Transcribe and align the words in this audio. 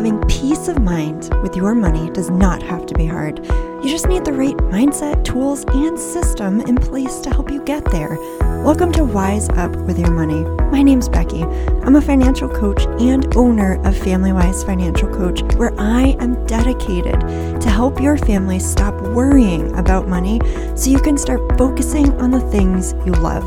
Having 0.00 0.26
peace 0.28 0.66
of 0.68 0.80
mind 0.80 1.28
with 1.42 1.54
your 1.54 1.74
money 1.74 2.08
does 2.12 2.30
not 2.30 2.62
have 2.62 2.86
to 2.86 2.94
be 2.94 3.04
hard. 3.04 3.44
You 3.46 3.86
just 3.86 4.08
need 4.08 4.24
the 4.24 4.32
right 4.32 4.56
mindset, 4.56 5.26
tools, 5.26 5.66
and 5.74 5.98
system 5.98 6.62
in 6.62 6.76
place 6.76 7.20
to 7.20 7.28
help 7.28 7.50
you 7.50 7.62
get 7.62 7.84
there. 7.90 8.16
Welcome 8.64 8.92
to 8.92 9.04
Wise 9.04 9.50
Up 9.50 9.76
with 9.76 9.98
Your 9.98 10.10
Money. 10.10 10.42
My 10.70 10.80
name's 10.80 11.10
Becky. 11.10 11.42
I'm 11.42 11.96
a 11.96 12.00
financial 12.00 12.48
coach 12.48 12.86
and 12.98 13.36
owner 13.36 13.78
of 13.86 13.94
Family 13.94 14.32
Wise 14.32 14.64
Financial 14.64 15.06
Coach, 15.06 15.42
where 15.56 15.78
I 15.78 16.16
am 16.18 16.46
dedicated 16.46 17.20
to 17.60 17.68
help 17.68 18.00
your 18.00 18.16
family 18.16 18.58
stop 18.58 18.94
worrying 19.02 19.70
about 19.76 20.08
money 20.08 20.40
so 20.76 20.88
you 20.88 20.98
can 20.98 21.18
start 21.18 21.58
focusing 21.58 22.18
on 22.22 22.30
the 22.30 22.40
things 22.40 22.94
you 23.04 23.12
love. 23.12 23.44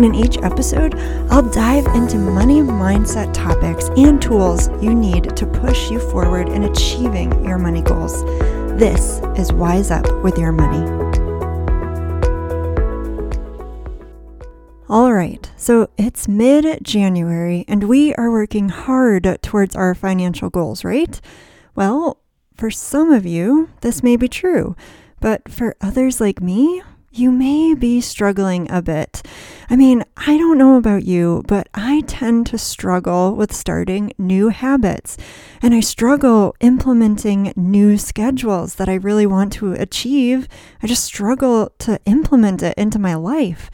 And 0.00 0.14
in 0.14 0.24
each 0.24 0.38
episode, 0.38 0.94
I'll 1.28 1.42
dive 1.42 1.84
into 1.88 2.16
money 2.16 2.62
mindset 2.62 3.34
topics 3.34 3.90
and 3.98 4.22
tools 4.22 4.70
you 4.82 4.94
need 4.94 5.36
to 5.36 5.46
push 5.46 5.90
you 5.90 6.00
forward 6.00 6.48
in 6.48 6.62
achieving 6.62 7.44
your 7.44 7.58
money 7.58 7.82
goals. 7.82 8.24
This 8.80 9.20
is 9.36 9.52
Wise 9.52 9.90
Up 9.90 10.10
with 10.22 10.38
Your 10.38 10.52
Money. 10.52 10.88
All 14.88 15.12
right, 15.12 15.50
so 15.58 15.90
it's 15.98 16.26
mid 16.26 16.82
January 16.82 17.66
and 17.68 17.84
we 17.84 18.14
are 18.14 18.30
working 18.30 18.70
hard 18.70 19.38
towards 19.42 19.76
our 19.76 19.94
financial 19.94 20.48
goals, 20.48 20.82
right? 20.82 21.20
Well, 21.74 22.22
for 22.56 22.70
some 22.70 23.12
of 23.12 23.26
you, 23.26 23.68
this 23.82 24.02
may 24.02 24.16
be 24.16 24.28
true, 24.28 24.76
but 25.20 25.46
for 25.50 25.76
others 25.82 26.22
like 26.22 26.40
me, 26.40 26.80
you 27.12 27.32
may 27.32 27.74
be 27.74 28.00
struggling 28.00 28.70
a 28.70 28.80
bit. 28.80 29.22
I 29.68 29.74
mean, 29.74 30.04
I 30.16 30.36
don't 30.38 30.58
know 30.58 30.76
about 30.76 31.04
you, 31.04 31.42
but 31.48 31.68
I 31.74 32.02
tend 32.06 32.46
to 32.46 32.58
struggle 32.58 33.34
with 33.34 33.52
starting 33.52 34.12
new 34.16 34.50
habits. 34.50 35.16
And 35.60 35.74
I 35.74 35.80
struggle 35.80 36.54
implementing 36.60 37.52
new 37.56 37.98
schedules 37.98 38.76
that 38.76 38.88
I 38.88 38.94
really 38.94 39.26
want 39.26 39.52
to 39.54 39.72
achieve. 39.72 40.46
I 40.82 40.86
just 40.86 41.04
struggle 41.04 41.72
to 41.80 41.98
implement 42.04 42.62
it 42.62 42.78
into 42.78 42.98
my 43.00 43.16
life. 43.16 43.70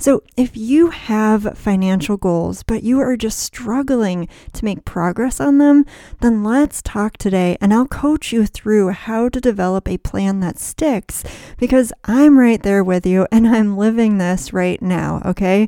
So, 0.00 0.22
if 0.36 0.56
you 0.56 0.90
have 0.90 1.58
financial 1.58 2.16
goals, 2.16 2.62
but 2.62 2.84
you 2.84 3.00
are 3.00 3.16
just 3.16 3.40
struggling 3.40 4.28
to 4.52 4.64
make 4.64 4.84
progress 4.84 5.40
on 5.40 5.58
them, 5.58 5.84
then 6.20 6.44
let's 6.44 6.80
talk 6.82 7.16
today 7.16 7.56
and 7.60 7.74
I'll 7.74 7.88
coach 7.88 8.32
you 8.32 8.46
through 8.46 8.90
how 8.90 9.28
to 9.28 9.40
develop 9.40 9.88
a 9.88 9.98
plan 9.98 10.38
that 10.38 10.56
sticks 10.56 11.24
because 11.56 11.92
I'm 12.04 12.38
right 12.38 12.62
there 12.62 12.84
with 12.84 13.06
you 13.06 13.26
and 13.32 13.48
I'm 13.48 13.76
living 13.76 14.18
this 14.18 14.52
right 14.52 14.80
now, 14.80 15.20
okay? 15.24 15.66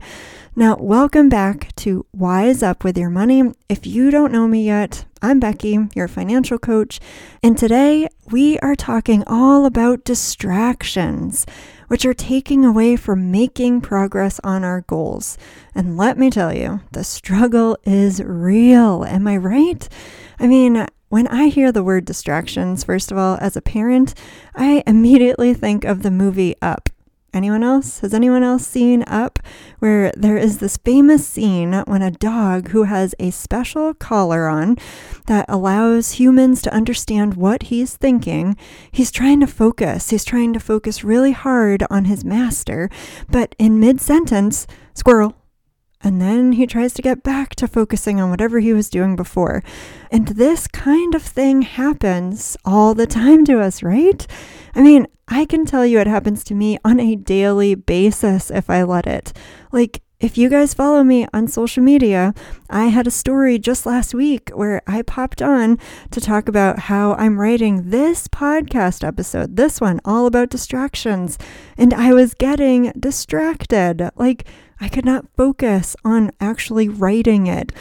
Now, 0.54 0.76
welcome 0.76 1.28
back 1.28 1.74
to 1.76 2.06
Wise 2.12 2.62
Up 2.62 2.84
with 2.84 2.96
Your 2.96 3.10
Money. 3.10 3.52
If 3.68 3.84
you 3.84 4.12
don't 4.12 4.30
know 4.30 4.46
me 4.46 4.64
yet, 4.64 5.06
I'm 5.20 5.40
Becky, 5.40 5.76
your 5.96 6.06
financial 6.06 6.58
coach, 6.58 7.00
and 7.42 7.58
today 7.58 8.06
we 8.30 8.60
are 8.60 8.76
talking 8.76 9.24
all 9.26 9.66
about 9.66 10.04
distractions 10.04 11.46
which 11.90 12.06
are 12.06 12.14
taking 12.14 12.64
away 12.64 12.94
from 12.94 13.32
making 13.32 13.80
progress 13.80 14.38
on 14.44 14.62
our 14.62 14.82
goals. 14.82 15.36
And 15.74 15.96
let 15.96 16.16
me 16.16 16.30
tell 16.30 16.54
you, 16.54 16.82
the 16.92 17.02
struggle 17.02 17.76
is 17.82 18.22
real. 18.22 19.04
Am 19.04 19.26
I 19.26 19.36
right? 19.36 19.88
I 20.38 20.46
mean, 20.46 20.86
when 21.08 21.26
I 21.26 21.48
hear 21.48 21.72
the 21.72 21.82
word 21.82 22.04
distractions, 22.04 22.84
first 22.84 23.10
of 23.10 23.18
all, 23.18 23.38
as 23.40 23.56
a 23.56 23.60
parent, 23.60 24.14
I 24.54 24.84
immediately 24.86 25.52
think 25.52 25.82
of 25.84 26.04
the 26.04 26.12
movie 26.12 26.54
Up. 26.62 26.89
Anyone 27.32 27.62
else? 27.62 28.00
Has 28.00 28.12
anyone 28.12 28.42
else 28.42 28.66
seen 28.66 29.04
Up? 29.04 29.38
Where 29.78 30.12
there 30.16 30.36
is 30.36 30.58
this 30.58 30.76
famous 30.76 31.26
scene 31.26 31.72
when 31.86 32.02
a 32.02 32.10
dog 32.10 32.68
who 32.68 32.84
has 32.84 33.14
a 33.18 33.30
special 33.30 33.94
collar 33.94 34.48
on 34.48 34.76
that 35.26 35.46
allows 35.48 36.12
humans 36.12 36.60
to 36.62 36.74
understand 36.74 37.34
what 37.34 37.64
he's 37.64 37.96
thinking, 37.96 38.56
he's 38.90 39.12
trying 39.12 39.40
to 39.40 39.46
focus. 39.46 40.10
He's 40.10 40.24
trying 40.24 40.52
to 40.54 40.60
focus 40.60 41.04
really 41.04 41.32
hard 41.32 41.84
on 41.88 42.06
his 42.06 42.24
master, 42.24 42.90
but 43.28 43.54
in 43.58 43.78
mid 43.78 44.00
sentence, 44.00 44.66
squirrel, 44.94 45.36
and 46.02 46.20
then 46.20 46.52
he 46.52 46.66
tries 46.66 46.94
to 46.94 47.02
get 47.02 47.22
back 47.22 47.54
to 47.56 47.68
focusing 47.68 48.20
on 48.20 48.30
whatever 48.30 48.60
he 48.60 48.72
was 48.72 48.88
doing 48.88 49.16
before. 49.16 49.62
And 50.10 50.28
this 50.28 50.66
kind 50.66 51.14
of 51.14 51.22
thing 51.22 51.62
happens 51.62 52.56
all 52.64 52.94
the 52.94 53.06
time 53.06 53.44
to 53.44 53.60
us, 53.60 53.82
right? 53.82 54.26
I 54.74 54.82
mean, 54.82 55.06
I 55.32 55.44
can 55.44 55.64
tell 55.64 55.86
you 55.86 56.00
it 56.00 56.08
happens 56.08 56.42
to 56.44 56.54
me 56.54 56.78
on 56.84 56.98
a 56.98 57.14
daily 57.14 57.76
basis 57.76 58.50
if 58.50 58.68
I 58.68 58.82
let 58.82 59.06
it. 59.06 59.32
Like, 59.70 60.02
if 60.18 60.36
you 60.36 60.50
guys 60.50 60.74
follow 60.74 61.04
me 61.04 61.26
on 61.32 61.46
social 61.46 61.82
media, 61.82 62.34
I 62.68 62.86
had 62.86 63.06
a 63.06 63.12
story 63.12 63.58
just 63.58 63.86
last 63.86 64.12
week 64.12 64.50
where 64.50 64.82
I 64.88 65.02
popped 65.02 65.40
on 65.40 65.78
to 66.10 66.20
talk 66.20 66.48
about 66.48 66.80
how 66.80 67.14
I'm 67.14 67.40
writing 67.40 67.90
this 67.90 68.26
podcast 68.26 69.06
episode, 69.06 69.56
this 69.56 69.80
one, 69.80 70.00
all 70.04 70.26
about 70.26 70.50
distractions. 70.50 71.38
And 71.78 71.94
I 71.94 72.12
was 72.12 72.34
getting 72.34 72.92
distracted. 72.98 74.10
Like, 74.16 74.46
I 74.80 74.88
could 74.88 75.04
not 75.04 75.26
focus 75.36 75.94
on 76.04 76.32
actually 76.40 76.88
writing 76.88 77.46
it. 77.46 77.72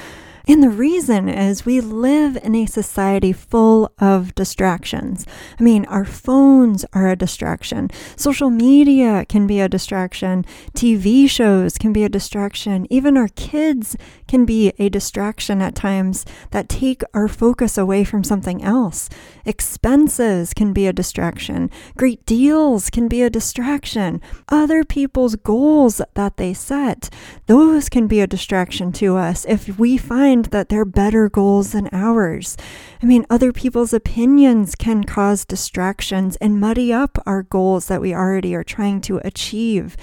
And 0.49 0.63
the 0.63 0.69
reason 0.71 1.29
is 1.29 1.63
we 1.63 1.79
live 1.79 2.35
in 2.37 2.55
a 2.55 2.65
society 2.65 3.31
full 3.31 3.93
of 3.99 4.33
distractions. 4.33 5.27
I 5.59 5.61
mean, 5.61 5.85
our 5.85 6.05
phones 6.05 6.83
are 6.91 7.07
a 7.07 7.15
distraction. 7.15 7.91
Social 8.15 8.49
media 8.49 9.27
can 9.29 9.45
be 9.45 9.59
a 9.59 9.69
distraction. 9.69 10.43
TV 10.73 11.29
shows 11.29 11.77
can 11.77 11.93
be 11.93 12.03
a 12.03 12.09
distraction. 12.09 12.87
Even 12.89 13.15
our 13.15 13.27
kids 13.27 13.95
can 14.27 14.43
be 14.43 14.73
a 14.79 14.89
distraction 14.89 15.61
at 15.61 15.75
times 15.75 16.25
that 16.49 16.67
take 16.67 17.03
our 17.13 17.27
focus 17.27 17.77
away 17.77 18.03
from 18.03 18.23
something 18.23 18.63
else. 18.63 19.07
Expenses 19.45 20.55
can 20.55 20.73
be 20.73 20.87
a 20.87 20.93
distraction. 20.93 21.69
Great 21.95 22.25
deals 22.25 22.89
can 22.89 23.07
be 23.07 23.21
a 23.21 23.29
distraction. 23.29 24.19
Other 24.47 24.83
people's 24.83 25.35
goals 25.35 26.01
that 26.15 26.37
they 26.37 26.55
set, 26.55 27.11
those 27.45 27.87
can 27.87 28.07
be 28.07 28.19
a 28.19 28.25
distraction 28.25 28.91
to 28.93 29.15
us 29.15 29.45
if 29.45 29.77
we 29.77 29.95
find 29.95 30.38
find 30.43 30.51
that 30.51 30.69
they're 30.69 30.85
better 30.85 31.29
goals 31.29 31.71
than 31.71 31.89
ours. 31.91 32.55
I 33.01 33.05
mean, 33.05 33.25
other 33.29 33.51
people's 33.51 33.93
opinions 33.93 34.75
can 34.75 35.03
cause 35.03 35.45
distractions 35.45 36.37
and 36.37 36.59
muddy 36.59 36.93
up 36.93 37.17
our 37.25 37.43
goals 37.43 37.87
that 37.87 38.01
we 38.01 38.13
already 38.13 38.55
are 38.55 38.63
trying 38.63 39.01
to 39.01 39.19
achieve. 39.23 39.97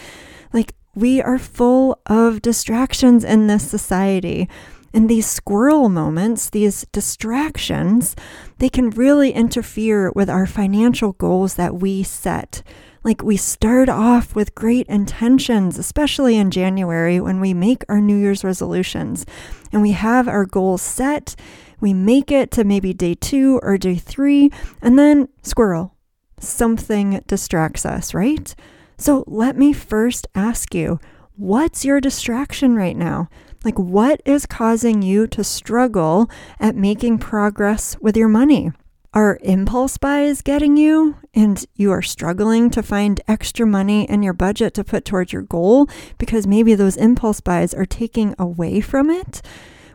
Like, 0.53 0.75
we 0.95 1.23
are 1.23 1.39
full 1.39 1.99
of 2.07 2.43
distractions 2.43 3.25
in 3.25 3.47
this 3.47 3.69
society. 3.69 4.49
And 4.95 5.09
these 5.09 5.27
squirrel 5.27 5.89
moments, 5.89 6.51
these 6.51 6.87
distractions, 6.93 8.17
they 8.59 8.71
can 8.71 8.91
really 8.91 9.33
interfere 9.33 10.11
with 10.15 10.31
our 10.31 10.47
financial 10.47 11.13
goals 11.13 11.55
that 11.55 11.75
we 11.75 12.03
set. 12.03 12.63
Like 13.07 13.23
we 13.23 13.37
start 13.37 13.89
off 13.89 14.35
with 14.35 14.57
great 14.57 14.89
intentions, 14.89 15.79
especially 15.79 16.37
in 16.37 16.51
January 16.51 17.21
when 17.21 17.41
we 17.41 17.55
make 17.55 17.85
our 17.89 18.01
New 18.01 18.17
Year's 18.17 18.43
resolutions 18.43 19.25
and 19.73 19.81
we 19.81 19.93
have 19.93 20.27
our 20.27 20.45
goals 20.45 20.83
set. 20.83 21.37
We 21.79 21.95
make 21.95 22.33
it 22.33 22.51
to 22.51 22.65
maybe 22.65 22.93
day 22.93 23.15
two 23.15 23.61
or 23.63 23.79
day 23.79 23.95
three, 23.95 24.51
and 24.83 24.99
then 24.99 25.29
squirrel, 25.43 25.95
something 26.41 27.23
distracts 27.29 27.87
us, 27.87 28.13
right? 28.13 28.53
So 28.99 29.23
let 29.29 29.57
me 29.57 29.73
first 29.73 30.27
ask 30.35 30.75
you 30.75 30.99
what's 31.37 31.85
your 31.85 32.01
distraction 32.01 32.75
right 32.75 32.97
now? 32.97 33.29
Like, 33.63 33.79
what 33.79 34.21
is 34.25 34.47
causing 34.47 35.03
you 35.03 35.29
to 35.29 35.45
struggle 35.45 36.29
at 36.59 36.75
making 36.75 37.19
progress 37.19 37.97
with 38.01 38.17
your 38.17 38.29
money? 38.29 38.73
Are 39.15 39.39
impulse 39.43 39.97
buys 39.97 40.43
getting 40.43 40.77
you 40.77 41.17
and 41.35 41.65
you 41.75 41.91
are 41.91 42.03
struggling 42.03 42.71
to 42.71 42.83
find 42.83 43.21
extra 43.27 43.67
money 43.67 44.09
in 44.09 44.23
your 44.23 44.35
budget 44.35 44.75
to 44.75 44.85
put 44.85 45.05
towards 45.05 45.33
your 45.33 45.43
goal 45.43 45.89
because 46.19 46.47
maybe 46.47 46.75
those 46.75 46.97
impulse 46.97 47.41
buys 47.41 47.73
are 47.73 47.87
taking 47.87 48.35
away 48.39 48.81
from 48.81 49.11
it? 49.11 49.41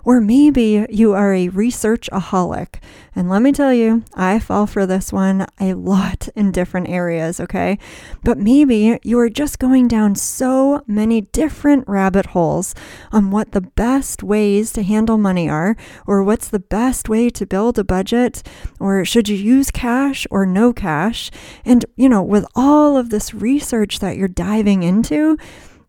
Or 0.03 0.19
maybe 0.19 0.85
you 0.89 1.13
are 1.13 1.33
a 1.33 1.49
researchaholic. 1.49 2.81
And 3.13 3.29
let 3.29 3.41
me 3.41 3.51
tell 3.51 3.73
you, 3.73 4.03
I 4.15 4.39
fall 4.39 4.65
for 4.65 4.85
this 4.85 5.11
one 5.11 5.45
a 5.59 5.73
lot 5.73 6.29
in 6.35 6.51
different 6.51 6.89
areas, 6.89 7.39
okay? 7.39 7.77
But 8.23 8.37
maybe 8.37 8.99
you 9.03 9.19
are 9.19 9.29
just 9.29 9.59
going 9.59 9.87
down 9.87 10.15
so 10.15 10.83
many 10.87 11.21
different 11.21 11.87
rabbit 11.87 12.27
holes 12.27 12.73
on 13.11 13.31
what 13.31 13.51
the 13.51 13.61
best 13.61 14.23
ways 14.23 14.71
to 14.73 14.83
handle 14.83 15.17
money 15.17 15.49
are, 15.49 15.75
or 16.07 16.23
what's 16.23 16.47
the 16.47 16.59
best 16.59 17.09
way 17.09 17.29
to 17.29 17.45
build 17.45 17.77
a 17.77 17.83
budget, 17.83 18.43
or 18.79 19.03
should 19.03 19.27
you 19.27 19.35
use 19.35 19.71
cash 19.71 20.25
or 20.31 20.45
no 20.45 20.71
cash? 20.71 21.31
And, 21.65 21.85
you 21.95 22.07
know, 22.07 22.23
with 22.23 22.45
all 22.55 22.97
of 22.97 23.09
this 23.09 23.33
research 23.33 23.99
that 23.99 24.15
you're 24.17 24.27
diving 24.27 24.83
into, 24.83 25.37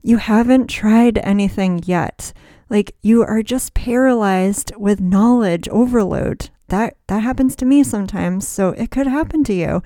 you 0.03 0.17
haven't 0.17 0.67
tried 0.67 1.19
anything 1.19 1.81
yet. 1.85 2.33
Like 2.73 2.97
you 3.03 3.23
are 3.23 3.43
just 3.43 3.75
paralyzed 3.75 4.73
with 4.79 4.99
knowledge 4.99 5.69
overload. 5.69 6.49
That 6.69 6.97
that 7.07 7.23
happens 7.23 7.55
to 7.57 7.67
me 7.67 7.85
sometimes, 7.85 8.49
so 8.49 8.71
it 8.71 8.91
could 8.91 9.07
happen 9.07 9.45
to 9.45 9.53
you. 9.53 9.83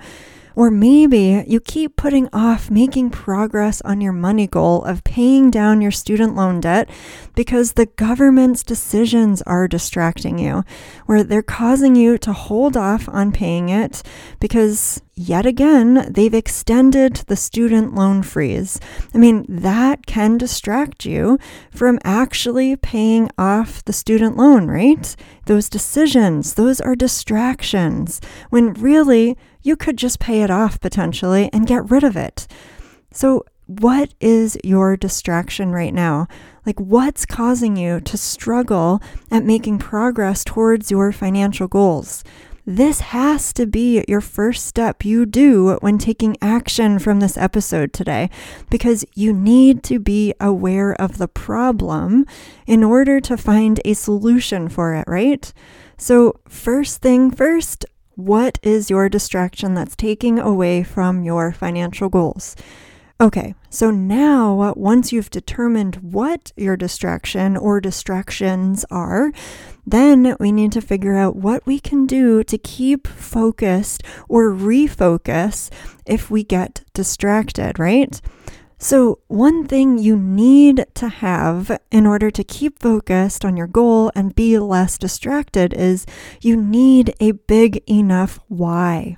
Or 0.57 0.71
maybe 0.71 1.43
you 1.47 1.59
keep 1.59 1.97
putting 1.97 2.29
off 2.33 2.71
making 2.71 3.11
progress 3.11 3.79
on 3.81 4.01
your 4.01 4.11
money 4.11 4.47
goal 4.47 4.83
of 4.85 5.03
paying 5.03 5.51
down 5.51 5.81
your 5.81 5.91
student 5.91 6.35
loan 6.35 6.61
debt 6.61 6.89
because 7.35 7.73
the 7.73 7.85
government's 7.85 8.63
decisions 8.63 9.43
are 9.43 9.67
distracting 9.67 10.39
you, 10.39 10.63
where 11.05 11.23
they're 11.23 11.43
causing 11.43 11.95
you 11.95 12.17
to 12.17 12.33
hold 12.33 12.75
off 12.75 13.07
on 13.07 13.31
paying 13.31 13.69
it 13.69 14.01
because 14.39 14.99
yet 15.13 15.45
again, 15.45 16.11
they've 16.11 16.33
extended 16.33 17.17
the 17.27 17.35
student 17.35 17.93
loan 17.93 18.23
freeze. 18.23 18.79
I 19.13 19.19
mean, 19.19 19.45
that 19.47 20.07
can 20.07 20.39
distract 20.39 21.05
you 21.05 21.37
from 21.69 21.99
actually 22.03 22.75
paying 22.75 23.29
off 23.37 23.85
the 23.85 23.93
student 23.93 24.37
loan, 24.37 24.65
right? 24.65 25.15
Those 25.45 25.69
decisions, 25.69 26.55
those 26.55 26.81
are 26.81 26.95
distractions, 26.95 28.19
when 28.49 28.73
really 28.73 29.37
you 29.61 29.75
could 29.75 29.97
just 29.97 30.19
pay 30.19 30.41
it 30.41 30.49
off 30.49 30.79
potentially 30.79 31.49
and 31.53 31.67
get 31.67 31.89
rid 31.89 32.03
of 32.03 32.15
it. 32.15 32.47
So, 33.11 33.43
what 33.67 34.13
is 34.21 34.57
your 34.63 34.95
distraction 34.95 35.73
right 35.73 35.93
now? 35.93 36.27
Like, 36.65 36.79
what's 36.79 37.25
causing 37.25 37.75
you 37.75 37.99
to 38.01 38.17
struggle 38.17 39.01
at 39.29 39.43
making 39.43 39.79
progress 39.79 40.43
towards 40.45 40.89
your 40.89 41.11
financial 41.11 41.67
goals? 41.67 42.23
This 42.69 42.99
has 42.99 43.53
to 43.53 43.65
be 43.65 44.03
your 44.09 44.19
first 44.19 44.65
step 44.65 45.05
you 45.05 45.25
do 45.25 45.77
when 45.79 45.97
taking 45.97 46.35
action 46.41 46.99
from 46.99 47.21
this 47.21 47.37
episode 47.37 47.93
today 47.93 48.29
because 48.69 49.05
you 49.15 49.31
need 49.31 49.83
to 49.83 49.99
be 49.99 50.33
aware 50.41 50.93
of 51.01 51.17
the 51.17 51.29
problem 51.29 52.25
in 52.65 52.83
order 52.83 53.21
to 53.21 53.37
find 53.37 53.79
a 53.85 53.93
solution 53.93 54.67
for 54.67 54.95
it, 54.95 55.05
right? 55.07 55.53
So, 55.97 56.41
first 56.49 57.01
thing 57.01 57.31
first, 57.31 57.85
what 58.17 58.57
is 58.63 58.89
your 58.89 59.09
distraction 59.09 59.75
that's 59.75 59.95
taking 59.95 60.39
away 60.39 60.81
from 60.81 61.23
your 61.23 61.51
financial 61.51 62.09
goals? 62.09 62.55
Okay, 63.21 63.53
so 63.69 63.91
now 63.91 64.73
once 64.75 65.11
you've 65.11 65.29
determined 65.29 65.97
what 65.97 66.51
your 66.55 66.75
distraction 66.75 67.55
or 67.55 67.79
distractions 67.79 68.85
are, 68.89 69.31
then 69.85 70.35
we 70.39 70.51
need 70.51 70.71
to 70.71 70.81
figure 70.81 71.15
out 71.15 71.35
what 71.35 71.65
we 71.65 71.79
can 71.79 72.07
do 72.07 72.43
to 72.43 72.57
keep 72.57 73.07
focused 73.07 74.03
or 74.27 74.51
refocus 74.51 75.71
if 76.05 76.31
we 76.31 76.43
get 76.43 76.83
distracted, 76.93 77.77
right? 77.79 78.19
So, 78.79 79.19
one 79.27 79.65
thing 79.65 79.97
you 79.97 80.15
need 80.15 80.85
to 80.93 81.09
have 81.09 81.79
in 81.91 82.05
order 82.05 82.29
to 82.29 82.43
keep 82.43 82.77
focused 82.77 83.43
on 83.43 83.57
your 83.57 83.65
goal 83.65 84.11
and 84.13 84.35
be 84.35 84.59
less 84.59 84.99
distracted 84.99 85.73
is 85.73 86.05
you 86.41 86.55
need 86.55 87.15
a 87.19 87.31
big 87.31 87.81
enough 87.89 88.39
why. 88.47 89.17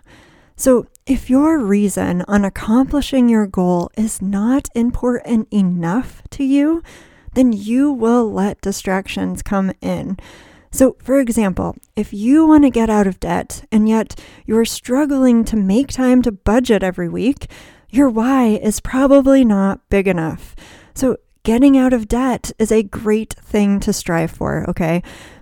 So, 0.55 0.87
if 1.05 1.29
your 1.29 1.59
reason 1.59 2.23
on 2.25 2.45
accomplishing 2.45 3.27
your 3.27 3.47
goal 3.47 3.91
is 3.97 4.21
not 4.21 4.69
important 4.75 5.49
enough 5.51 6.23
to 6.29 6.45
you, 6.45 6.81
then 7.33 7.51
you 7.51 7.91
will 7.91 8.31
let 8.31 8.61
distractions 8.61 9.41
come 9.43 9.73
in. 9.81 10.17
So, 10.71 10.95
for 11.03 11.19
example, 11.19 11.75
if 11.97 12.13
you 12.13 12.47
want 12.47 12.63
to 12.63 12.69
get 12.69 12.89
out 12.89 13.07
of 13.07 13.19
debt 13.19 13.65
and 13.73 13.89
yet 13.89 14.17
you're 14.45 14.65
struggling 14.65 15.43
to 15.45 15.57
make 15.57 15.89
time 15.89 16.21
to 16.21 16.31
budget 16.31 16.81
every 16.81 17.09
week, 17.09 17.49
your 17.89 18.09
why 18.09 18.47
is 18.47 18.79
probably 18.79 19.43
not 19.43 19.81
big 19.89 20.07
enough. 20.07 20.55
So, 20.93 21.17
getting 21.43 21.77
out 21.77 21.93
of 21.93 22.07
debt 22.07 22.51
is 22.59 22.71
a 22.71 22.83
great 22.83 23.33
thing 23.33 23.79
to 23.79 23.93
strive 23.93 24.31
for, 24.31 24.69
okay? 24.69 25.01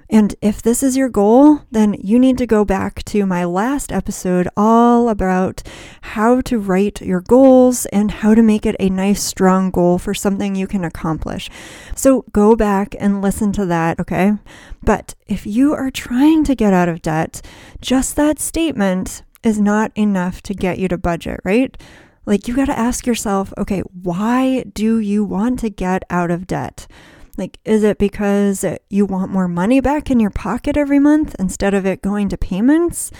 And 0.09 0.35
if 0.41 0.61
this 0.61 0.83
is 0.83 0.95
your 0.95 1.09
goal, 1.09 1.61
then 1.69 1.93
you 2.01 2.17
need 2.17 2.37
to 2.37 2.47
go 2.47 2.63
back 2.63 3.03
to 3.05 3.25
my 3.25 3.43
last 3.43 3.91
episode 3.91 4.47
all 4.55 5.09
about 5.09 5.63
how 6.01 6.39
to 6.41 6.59
write 6.59 7.01
your 7.01 7.19
goals 7.19 7.85
and 7.87 8.09
how 8.11 8.33
to 8.33 8.41
make 8.41 8.65
it 8.65 8.77
a 8.79 8.89
nice, 8.89 9.21
strong 9.21 9.69
goal 9.69 9.97
for 9.97 10.13
something 10.13 10.55
you 10.55 10.65
can 10.65 10.85
accomplish. 10.85 11.49
So 11.93 12.23
go 12.31 12.55
back 12.55 12.95
and 12.97 13.21
listen 13.21 13.51
to 13.53 13.65
that, 13.65 13.99
okay? 13.99 14.33
But 14.81 15.13
if 15.27 15.45
you 15.45 15.73
are 15.73 15.91
trying 15.91 16.45
to 16.45 16.55
get 16.55 16.73
out 16.73 16.87
of 16.87 17.01
debt, 17.01 17.41
just 17.81 18.15
that 18.15 18.39
statement 18.39 19.23
is 19.43 19.59
not 19.59 19.91
enough 19.95 20.41
to 20.43 20.53
get 20.53 20.79
you 20.79 20.87
to 20.87 20.97
budget, 20.97 21.41
right? 21.43 21.77
Like 22.27 22.45
you 22.45 22.53
got 22.53 22.65
to 22.65 22.77
ask 22.77 23.07
yourself, 23.07 23.53
okay, 23.57 23.79
why 23.79 24.65
do 24.73 24.99
you 24.99 25.23
want 25.23 25.59
to 25.59 25.69
get 25.69 26.03
out 26.09 26.29
of 26.29 26.45
debt? 26.45 26.85
Like, 27.37 27.57
is 27.63 27.83
it 27.83 27.97
because 27.97 28.65
you 28.89 29.05
want 29.05 29.31
more 29.31 29.47
money 29.47 29.79
back 29.79 30.11
in 30.11 30.19
your 30.19 30.31
pocket 30.31 30.75
every 30.75 30.99
month 30.99 31.35
instead 31.39 31.73
of 31.73 31.85
it 31.85 32.01
going 32.01 32.27
to 32.27 32.37
payments? 32.37 33.11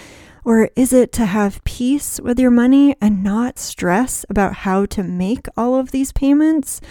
Or 0.44 0.68
is 0.76 0.92
it 0.92 1.10
to 1.12 1.24
have 1.24 1.64
peace 1.64 2.20
with 2.20 2.38
your 2.38 2.50
money 2.50 2.96
and 3.00 3.24
not 3.24 3.58
stress 3.58 4.26
about 4.28 4.52
how 4.56 4.84
to 4.86 5.02
make 5.02 5.46
all 5.56 5.76
of 5.76 5.90
these 5.90 6.12
payments? 6.12 6.82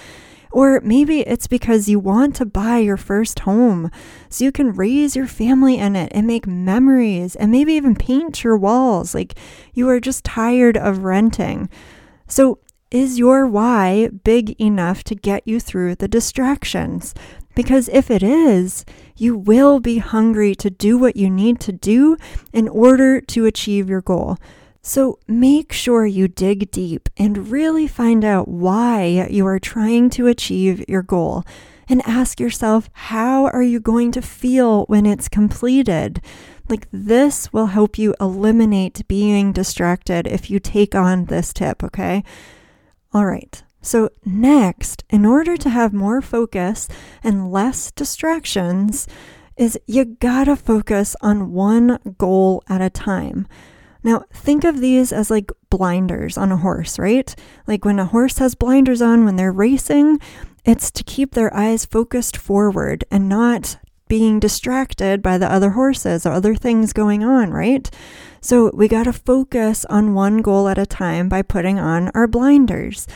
Or 0.52 0.82
maybe 0.82 1.20
it's 1.20 1.46
because 1.46 1.88
you 1.88 2.00
want 2.00 2.36
to 2.38 2.46
buy 2.46 2.80
your 2.80 2.98
first 2.98 3.40
home 3.40 3.92
so 4.28 4.44
you 4.44 4.52
can 4.52 4.74
raise 4.74 5.16
your 5.16 5.28
family 5.28 5.78
in 5.78 5.96
it 5.96 6.12
and 6.16 6.26
make 6.26 6.48
memories 6.48 7.36
and 7.36 7.52
maybe 7.52 7.74
even 7.74 7.96
paint 7.96 8.44
your 8.44 8.58
walls. 8.58 9.14
Like 9.14 9.38
you 9.76 9.88
are 9.90 10.00
just 10.00 10.24
tired 10.24 10.78
of 10.78 11.04
renting. 11.04 11.70
So 12.28 12.60
is 12.92 13.18
your 13.20 13.46
why 13.48 14.10
big 14.24 14.60
enough 14.62 15.04
to 15.06 15.16
get 15.16 15.46
you 15.46 15.60
through 15.60 15.96
the 15.96 16.08
distractions? 16.08 17.14
Because 17.56 17.90
if 17.90 18.12
it 18.12 18.22
is, 18.24 18.86
you 19.16 19.36
will 19.36 19.80
be 19.80 19.98
hungry 19.98 20.54
to 20.56 20.70
do 20.70 20.98
what 20.98 21.16
you 21.16 21.30
need 21.30 21.60
to 21.62 21.72
do 21.72 22.18
in 22.54 22.68
order 22.68 23.20
to 23.20 23.46
achieve 23.46 23.90
your 23.90 24.02
goal. 24.02 24.38
So 24.82 25.20
make 25.28 25.74
sure 25.74 26.06
you 26.06 26.30
dig 26.30 26.72
deep 26.72 27.10
and 27.18 27.50
really 27.50 27.88
find 27.88 28.24
out 28.24 28.48
why 28.48 29.28
you 29.30 29.46
are 29.48 29.60
trying 29.60 30.10
to 30.12 30.28
achieve 30.28 30.86
your 30.88 31.02
goal. 31.02 31.44
And 31.90 32.02
ask 32.06 32.40
yourself, 32.40 32.90
how 32.92 33.46
are 33.46 33.64
you 33.64 33.80
going 33.80 34.12
to 34.12 34.22
feel 34.22 34.84
when 34.86 35.06
it's 35.06 35.30
completed? 35.30 36.22
Like, 36.70 36.88
this 36.92 37.54
will 37.54 37.68
help 37.68 37.98
you 37.98 38.14
eliminate 38.20 39.08
being 39.08 39.52
distracted 39.54 40.28
if 40.28 40.50
you 40.50 40.60
take 40.60 40.96
on 40.96 41.26
this 41.26 41.54
tip, 41.54 41.84
okay? 41.84 42.24
All 43.14 43.26
right. 43.26 43.64
So, 43.82 44.10
next, 44.26 45.04
in 45.10 45.26
order 45.26 45.56
to 45.56 45.70
have 45.70 45.94
more 45.94 46.22
focus 46.22 46.90
and 47.24 47.52
less 47.52 47.92
distractions, 47.92 49.08
is 49.56 49.80
you 49.88 50.06
gotta 50.06 50.56
focus 50.56 51.16
on 51.22 51.52
one 51.52 52.00
goal 52.18 52.64
at 52.68 52.82
a 52.82 52.90
time. 52.90 53.48
Now, 54.04 54.24
think 54.32 54.64
of 54.64 54.80
these 54.80 55.12
as 55.12 55.32
like 55.32 55.52
blinders 55.70 56.38
on 56.38 56.52
a 56.52 56.58
horse, 56.58 57.00
right? 57.00 57.34
Like 57.66 57.84
when 57.84 58.00
a 58.00 58.06
horse 58.06 58.38
has 58.38 58.56
blinders 58.56 59.02
on 59.02 59.26
when 59.26 59.36
they're 59.36 59.52
racing, 59.52 60.20
it's 60.64 60.92
to 60.92 61.04
keep 61.04 61.34
their 61.34 61.54
eyes 61.54 61.86
focused 61.86 62.38
forward 62.38 63.04
and 63.10 63.28
not 63.28 63.78
being 64.08 64.40
distracted 64.40 65.22
by 65.22 65.38
the 65.38 65.52
other 65.52 65.72
horses 65.72 66.26
or 66.26 66.32
other 66.32 66.56
things 66.56 66.94
going 66.94 67.24
on, 67.24 67.52
right? 67.52 67.90
So 68.42 68.72
we 68.74 68.88
got 68.88 69.04
to 69.04 69.14
focus 69.14 69.86
on 69.86 70.14
one 70.14 70.38
goal 70.42 70.68
at 70.68 70.78
a 70.78 70.86
time 70.86 71.30
by 71.30 71.42
putting 71.42 71.80
on 71.80 72.10
our 72.16 72.28
blinders. 72.28 73.08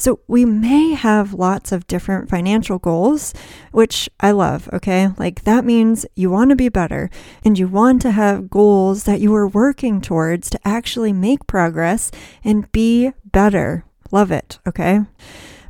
So 0.00 0.20
we 0.26 0.46
may 0.46 0.94
have 0.94 1.34
lots 1.34 1.72
of 1.72 1.86
different 1.86 2.30
financial 2.30 2.78
goals, 2.78 3.34
which 3.70 4.08
I 4.18 4.30
love, 4.30 4.66
okay? 4.72 5.10
Like 5.18 5.44
that 5.44 5.62
means 5.62 6.06
you 6.14 6.30
want 6.30 6.48
to 6.48 6.56
be 6.56 6.70
better 6.70 7.10
and 7.44 7.58
you 7.58 7.68
want 7.68 8.00
to 8.02 8.10
have 8.10 8.48
goals 8.48 9.04
that 9.04 9.20
you 9.20 9.34
are 9.34 9.46
working 9.46 10.00
towards 10.00 10.48
to 10.50 10.60
actually 10.66 11.12
make 11.12 11.46
progress 11.46 12.10
and 12.42 12.72
be 12.72 13.12
better. 13.26 13.84
Love 14.10 14.32
it, 14.32 14.58
okay? 14.66 15.00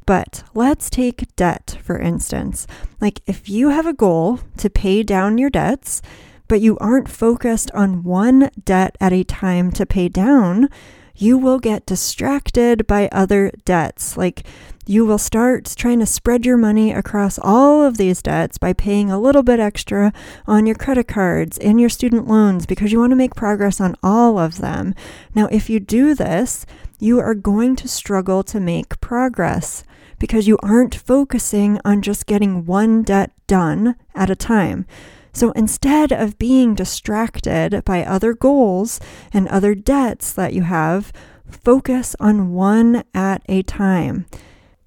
But 0.07 0.43
let's 0.55 0.91
take 0.91 1.35
debt, 1.37 1.79
for 1.83 1.99
instance. 1.99 2.67
Like, 3.01 3.21
if 3.27 3.49
you 3.49 3.69
have 3.69 3.87
a 3.87 3.93
goal 3.93 4.41
to 4.59 4.71
pay 4.71 5.03
down 5.03 5.39
your 5.39 5.51
debts, 5.51 6.03
but 6.49 6.61
you 6.61 6.77
aren't 6.79 7.09
focused 7.09 7.71
on 7.73 8.03
one 8.03 8.51
debt 8.65 8.97
at 9.01 9.13
a 9.13 9.23
time 9.23 9.71
to 9.73 9.87
pay 9.87 10.09
down, 10.09 10.69
you 11.15 11.37
will 11.37 11.59
get 11.59 11.87
distracted 11.87 12.87
by 12.87 13.09
other 13.13 13.53
debts. 13.65 14.17
Like, 14.17 14.45
you 14.87 15.05
will 15.05 15.19
start 15.19 15.73
trying 15.77 16.01
to 16.01 16.07
spread 16.07 16.45
your 16.45 16.57
money 16.57 16.93
across 16.93 17.39
all 17.39 17.85
of 17.85 17.97
these 17.97 18.23
debts 18.23 18.59
by 18.59 18.73
paying 18.73 19.11
a 19.11 19.21
little 19.21 19.45
bit 19.45 19.61
extra 19.61 20.13
on 20.49 20.67
your 20.67 20.75
credit 20.75 21.07
cards 21.07 21.59
and 21.59 21.81
your 21.81 21.91
student 21.91 22.27
loans 22.27 22.67
because 22.67 22.91
you 22.91 22.99
want 22.99 23.11
to 23.13 23.17
make 23.17 23.37
progress 23.37 23.81
on 23.81 23.95
all 24.03 24.39
of 24.39 24.59
them. 24.59 24.95
Now, 25.35 25.47
if 25.53 25.71
you 25.71 25.79
do 25.79 26.15
this, 26.15 26.67
you 26.99 27.21
are 27.21 27.35
going 27.35 27.77
to 27.77 27.87
struggle 27.87 28.43
to 28.43 28.59
make 28.59 29.01
progress 29.01 29.85
because 30.21 30.47
you 30.47 30.57
aren't 30.63 30.95
focusing 30.95 31.81
on 31.85 32.03
just 32.03 32.27
getting 32.27 32.65
one 32.65 33.03
debt 33.03 33.33
done 33.49 33.97
at 34.15 34.31
a 34.31 34.37
time. 34.37 34.87
So 35.33 35.51
instead 35.53 36.13
of 36.13 36.39
being 36.39 36.77
distracted 36.77 37.83
by 37.85 38.05
other 38.05 38.35
goals 38.35 39.01
and 39.33 39.49
other 39.49 39.75
debts 39.75 40.33
that 40.33 40.53
you 40.53 40.63
have, 40.63 41.13
focus 41.49 42.15
on 42.21 42.53
one 42.53 43.03
at 43.13 43.43
a 43.49 43.63
time. 43.63 44.27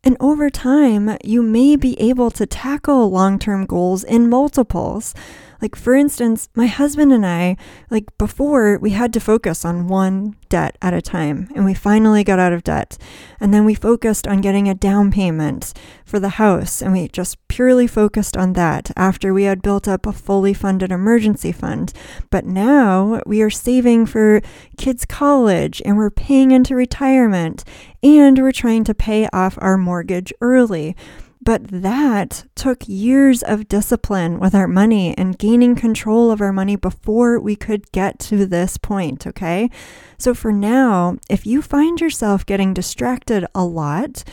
And 0.03 0.17
over 0.19 0.49
time, 0.49 1.17
you 1.23 1.41
may 1.41 1.77
be 1.77 1.99
able 1.99 2.29
to 2.31 2.45
tackle 2.45 3.09
long 3.09 3.39
term 3.39 3.65
goals 3.65 4.03
in 4.03 4.29
multiples. 4.29 5.15
Like, 5.63 5.77
for 5.77 5.95
instance, 5.95 6.49
my 6.55 6.65
husband 6.65 7.13
and 7.13 7.25
I, 7.25 7.55
like 7.89 8.17
before, 8.17 8.77
we 8.79 8.89
had 8.89 9.13
to 9.13 9.21
focus 9.21 9.63
on 9.63 9.87
one 9.87 10.35
debt 10.49 10.77
at 10.81 10.93
a 10.93 11.01
time, 11.01 11.47
and 11.55 11.63
we 11.63 11.73
finally 11.73 12.25
got 12.25 12.37
out 12.37 12.51
of 12.51 12.63
debt. 12.63 12.97
And 13.39 13.53
then 13.53 13.63
we 13.63 13.73
focused 13.73 14.27
on 14.27 14.41
getting 14.41 14.67
a 14.67 14.75
down 14.75 15.09
payment 15.09 15.71
for 16.03 16.19
the 16.19 16.35
house, 16.35 16.81
and 16.81 16.91
we 16.91 17.07
just 17.07 17.37
purely 17.47 17.87
focused 17.87 18.35
on 18.35 18.51
that 18.53 18.91
after 18.97 19.33
we 19.33 19.43
had 19.43 19.61
built 19.61 19.87
up 19.87 20.05
a 20.05 20.11
fully 20.11 20.53
funded 20.53 20.91
emergency 20.91 21.53
fund. 21.53 21.93
But 22.29 22.45
now 22.45 23.21
we 23.25 23.41
are 23.41 23.49
saving 23.49 24.07
for 24.07 24.41
kids' 24.77 25.05
college, 25.05 25.81
and 25.85 25.95
we're 25.95 26.11
paying 26.11 26.51
into 26.51 26.75
retirement, 26.75 27.63
and 28.03 28.37
we're 28.37 28.51
trying 28.51 28.83
to 28.83 28.93
pay 28.93 29.29
off 29.31 29.57
our 29.61 29.77
mortgage 29.77 30.33
early. 30.41 30.97
But 31.43 31.67
that 31.67 32.45
took 32.55 32.87
years 32.87 33.43
of 33.43 33.67
discipline 33.67 34.39
with 34.39 34.55
our 34.55 34.67
money 34.67 35.13
and 35.17 35.37
gaining 35.37 35.75
control 35.75 36.31
of 36.31 36.39
our 36.39 36.53
money 36.53 36.77
before 36.77 37.37
we 37.37 37.57
could 37.57 37.91
get 37.91 38.17
to 38.19 38.45
this 38.45 38.77
point, 38.77 39.27
okay? 39.27 39.69
So 40.17 40.33
for 40.33 40.53
now, 40.53 41.17
if 41.29 41.45
you 41.45 41.61
find 41.61 41.99
yourself 41.99 42.45
getting 42.45 42.73
distracted 42.73 43.45
a 43.53 43.65
lot, 43.65 44.23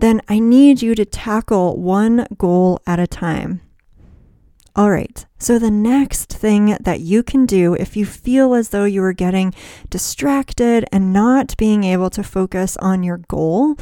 then 0.00 0.20
I 0.26 0.40
need 0.40 0.82
you 0.82 0.96
to 0.96 1.04
tackle 1.04 1.80
one 1.80 2.26
goal 2.36 2.80
at 2.84 2.98
a 2.98 3.06
time. 3.06 3.60
All 4.74 4.90
right, 4.90 5.24
so 5.38 5.60
the 5.60 5.70
next 5.70 6.32
thing 6.32 6.76
that 6.80 7.00
you 7.00 7.22
can 7.22 7.46
do 7.46 7.74
if 7.74 7.96
you 7.96 8.04
feel 8.04 8.54
as 8.54 8.70
though 8.70 8.84
you 8.84 9.04
are 9.04 9.12
getting 9.12 9.54
distracted 9.88 10.84
and 10.90 11.12
not 11.12 11.56
being 11.56 11.84
able 11.84 12.10
to 12.10 12.24
focus 12.24 12.76
on 12.78 13.04
your 13.04 13.18
goal 13.18 13.76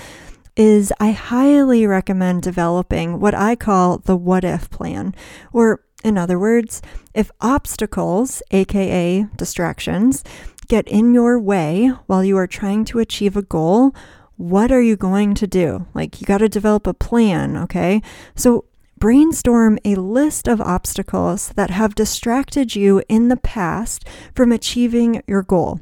is 0.56 0.92
I 1.00 1.12
highly 1.12 1.86
recommend 1.86 2.42
developing 2.42 3.20
what 3.20 3.34
I 3.34 3.56
call 3.56 3.98
the 3.98 4.16
what 4.16 4.44
if 4.44 4.70
plan. 4.70 5.14
Or, 5.52 5.80
in 6.02 6.18
other 6.18 6.38
words, 6.38 6.82
if 7.14 7.30
obstacles, 7.40 8.42
aka 8.50 9.26
distractions, 9.36 10.22
get 10.68 10.86
in 10.88 11.14
your 11.14 11.38
way 11.38 11.88
while 12.06 12.24
you 12.24 12.36
are 12.36 12.46
trying 12.46 12.84
to 12.86 12.98
achieve 12.98 13.36
a 13.36 13.42
goal, 13.42 13.94
what 14.36 14.72
are 14.72 14.82
you 14.82 14.96
going 14.96 15.34
to 15.34 15.46
do? 15.46 15.86
Like, 15.94 16.20
you 16.20 16.26
got 16.26 16.38
to 16.38 16.48
develop 16.48 16.86
a 16.86 16.94
plan, 16.94 17.56
okay? 17.56 18.02
So, 18.34 18.64
brainstorm 18.98 19.78
a 19.84 19.94
list 19.96 20.48
of 20.48 20.60
obstacles 20.60 21.48
that 21.50 21.70
have 21.70 21.94
distracted 21.94 22.74
you 22.74 23.02
in 23.08 23.28
the 23.28 23.36
past 23.36 24.04
from 24.34 24.50
achieving 24.50 25.22
your 25.26 25.42
goal. 25.42 25.80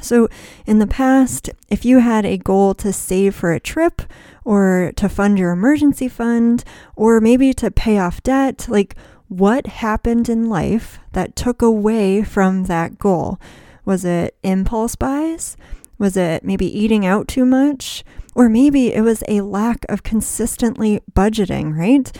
So, 0.00 0.28
in 0.66 0.80
the 0.80 0.86
past, 0.86 1.50
if 1.68 1.84
you 1.84 2.00
had 2.00 2.26
a 2.26 2.36
goal 2.36 2.74
to 2.74 2.92
save 2.92 3.34
for 3.34 3.52
a 3.52 3.60
trip 3.60 4.02
or 4.44 4.92
to 4.96 5.08
fund 5.08 5.38
your 5.38 5.52
emergency 5.52 6.08
fund 6.08 6.64
or 6.96 7.20
maybe 7.20 7.54
to 7.54 7.70
pay 7.70 7.98
off 7.98 8.22
debt, 8.22 8.66
like 8.68 8.96
what 9.28 9.66
happened 9.66 10.28
in 10.28 10.48
life 10.48 10.98
that 11.12 11.36
took 11.36 11.62
away 11.62 12.22
from 12.22 12.64
that 12.64 12.98
goal? 12.98 13.40
Was 13.84 14.04
it 14.04 14.36
impulse 14.42 14.96
buys? 14.96 15.56
Was 15.98 16.16
it 16.16 16.44
maybe 16.44 16.66
eating 16.66 17.06
out 17.06 17.28
too 17.28 17.44
much? 17.44 18.04
Or 18.34 18.48
maybe 18.48 18.92
it 18.92 19.02
was 19.02 19.22
a 19.28 19.42
lack 19.42 19.86
of 19.88 20.02
consistently 20.02 21.00
budgeting, 21.12 21.76
right? 21.76 22.10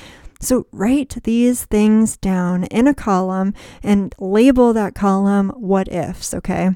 So 0.40 0.66
write 0.72 1.16
these 1.24 1.64
things 1.64 2.16
down 2.16 2.64
in 2.64 2.86
a 2.86 2.94
column 2.94 3.54
and 3.82 4.14
label 4.18 4.72
that 4.74 4.94
column 4.94 5.50
what 5.50 5.88
ifs, 5.88 6.34
okay? 6.34 6.70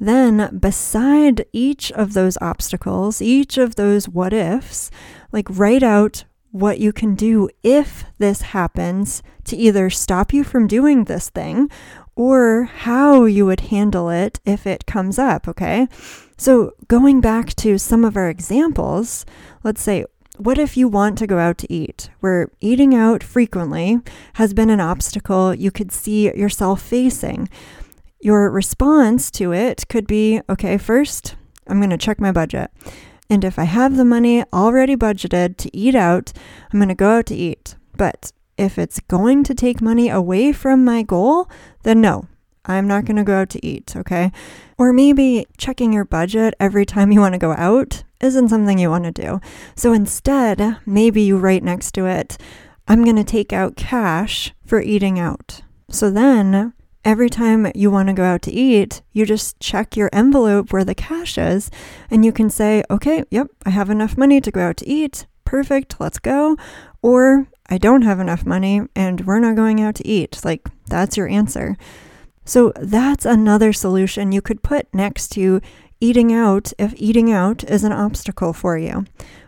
Then, 0.00 0.58
beside 0.58 1.46
each 1.52 1.92
of 1.92 2.14
those 2.14 2.36
obstacles, 2.40 3.22
each 3.22 3.58
of 3.58 3.76
those 3.76 4.08
what 4.08 4.32
ifs, 4.32 4.90
like 5.32 5.46
write 5.50 5.82
out 5.82 6.24
what 6.50 6.78
you 6.78 6.92
can 6.92 7.14
do 7.14 7.48
if 7.62 8.04
this 8.18 8.42
happens 8.42 9.22
to 9.44 9.56
either 9.56 9.90
stop 9.90 10.32
you 10.32 10.44
from 10.44 10.66
doing 10.66 11.04
this 11.04 11.28
thing 11.28 11.68
or 12.16 12.64
how 12.64 13.24
you 13.24 13.44
would 13.46 13.60
handle 13.60 14.08
it 14.08 14.40
if 14.44 14.66
it 14.66 14.86
comes 14.86 15.18
up, 15.18 15.48
okay? 15.48 15.88
So, 16.36 16.72
going 16.86 17.20
back 17.20 17.54
to 17.56 17.78
some 17.78 18.04
of 18.04 18.16
our 18.16 18.28
examples, 18.28 19.26
let's 19.64 19.82
say, 19.82 20.04
what 20.36 20.58
if 20.58 20.76
you 20.76 20.88
want 20.88 21.16
to 21.18 21.26
go 21.26 21.38
out 21.38 21.58
to 21.58 21.72
eat, 21.72 22.10
where 22.20 22.50
eating 22.60 22.94
out 22.94 23.22
frequently 23.22 24.00
has 24.34 24.52
been 24.52 24.70
an 24.70 24.80
obstacle 24.80 25.54
you 25.54 25.70
could 25.70 25.92
see 25.92 26.24
yourself 26.36 26.82
facing? 26.82 27.48
Your 28.24 28.48
response 28.48 29.30
to 29.32 29.52
it 29.52 29.86
could 29.90 30.06
be 30.06 30.40
okay, 30.48 30.78
first, 30.78 31.36
I'm 31.66 31.76
going 31.76 31.90
to 31.90 31.98
check 31.98 32.18
my 32.18 32.32
budget. 32.32 32.70
And 33.28 33.44
if 33.44 33.58
I 33.58 33.64
have 33.64 33.98
the 33.98 34.04
money 34.06 34.42
already 34.50 34.96
budgeted 34.96 35.58
to 35.58 35.76
eat 35.76 35.94
out, 35.94 36.32
I'm 36.72 36.78
going 36.78 36.88
to 36.88 36.94
go 36.94 37.18
out 37.18 37.26
to 37.26 37.34
eat. 37.34 37.76
But 37.98 38.32
if 38.56 38.78
it's 38.78 38.98
going 38.98 39.44
to 39.44 39.54
take 39.54 39.82
money 39.82 40.08
away 40.08 40.52
from 40.52 40.86
my 40.86 41.02
goal, 41.02 41.50
then 41.82 42.00
no, 42.00 42.26
I'm 42.64 42.88
not 42.88 43.04
going 43.04 43.18
to 43.18 43.24
go 43.24 43.40
out 43.40 43.50
to 43.50 43.66
eat, 43.66 43.94
okay? 43.94 44.32
Or 44.78 44.94
maybe 44.94 45.46
checking 45.58 45.92
your 45.92 46.06
budget 46.06 46.54
every 46.58 46.86
time 46.86 47.12
you 47.12 47.20
want 47.20 47.34
to 47.34 47.38
go 47.38 47.52
out 47.52 48.04
isn't 48.22 48.48
something 48.48 48.78
you 48.78 48.88
want 48.88 49.04
to 49.04 49.12
do. 49.12 49.38
So 49.76 49.92
instead, 49.92 50.78
maybe 50.86 51.20
you 51.20 51.36
write 51.36 51.62
next 51.62 51.92
to 51.92 52.06
it, 52.06 52.38
I'm 52.88 53.04
going 53.04 53.16
to 53.16 53.24
take 53.24 53.52
out 53.52 53.76
cash 53.76 54.54
for 54.64 54.80
eating 54.80 55.18
out. 55.18 55.60
So 55.90 56.10
then 56.10 56.72
every 57.04 57.28
time 57.28 57.70
you 57.74 57.90
want 57.90 58.08
to 58.08 58.14
go 58.14 58.24
out 58.24 58.42
to 58.42 58.52
eat, 58.52 59.02
you 59.12 59.26
just 59.26 59.58
check 59.60 59.96
your 59.96 60.10
envelope 60.12 60.72
where 60.72 60.84
the 60.84 60.94
cash 60.94 61.36
is 61.38 61.70
and 62.10 62.24
you 62.24 62.32
can 62.32 62.50
say, 62.50 62.82
okay, 62.90 63.24
yep, 63.30 63.48
I 63.66 63.70
have 63.70 63.90
enough 63.90 64.16
money 64.16 64.40
to 64.40 64.50
go 64.50 64.60
out 64.60 64.78
to 64.78 64.88
eat. 64.88 65.26
Perfect, 65.44 66.00
let's 66.00 66.18
go. 66.18 66.56
Or 67.02 67.46
I 67.68 67.78
don't 67.78 68.02
have 68.02 68.20
enough 68.20 68.46
money 68.46 68.82
and 68.96 69.26
we're 69.26 69.40
not 69.40 69.56
going 69.56 69.80
out 69.80 69.94
to 69.96 70.06
eat. 70.06 70.44
Like, 70.44 70.68
that's 70.86 71.16
your 71.16 71.28
answer. 71.28 71.76
So, 72.46 72.72
that's 72.76 73.24
another 73.24 73.72
solution 73.72 74.32
you 74.32 74.42
could 74.42 74.62
put 74.62 74.92
next 74.92 75.28
to 75.28 75.62
eating 76.00 76.32
out 76.32 76.72
if 76.78 76.92
eating 76.96 77.32
out 77.32 77.64
is 77.64 77.84
an 77.84 77.92
obstacle 77.92 78.52
for 78.52 78.76
you. 78.76 79.06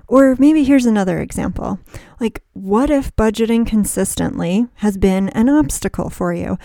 Or 0.08 0.36
maybe 0.38 0.64
here's 0.64 0.86
another 0.86 1.18
example. 1.18 1.80
Like, 2.20 2.42
what 2.52 2.90
if 2.90 3.14
budgeting 3.16 3.66
consistently 3.66 4.66
has 4.76 4.96
been 4.96 5.28
an 5.30 5.48
obstacle 5.48 6.10
for 6.10 6.32
you? 6.32 6.58